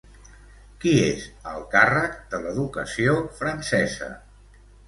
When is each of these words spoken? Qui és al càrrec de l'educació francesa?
Qui 0.85 0.93
és 1.01 1.25
al 1.51 1.61
càrrec 1.75 2.17
de 2.33 2.41
l'educació 2.47 3.15
francesa? 3.43 4.13